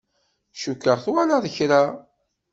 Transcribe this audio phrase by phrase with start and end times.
[0.59, 1.83] Cukkeɣ twalaḍ kra.